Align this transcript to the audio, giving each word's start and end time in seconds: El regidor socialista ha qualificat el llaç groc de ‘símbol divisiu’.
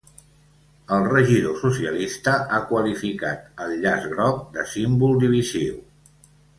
El 0.95 1.03
regidor 1.11 1.59
socialista 1.65 2.33
ha 2.55 2.63
qualificat 2.73 3.63
el 3.67 3.79
llaç 3.87 4.11
groc 4.17 4.43
de 4.59 4.69
‘símbol 4.77 5.19
divisiu’. 5.29 5.79